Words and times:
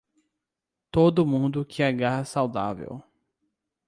Todo 0.89 1.23
mundo 1.27 1.63
que 1.63 1.83
agarra 1.83 2.25
saudável. 2.25 3.03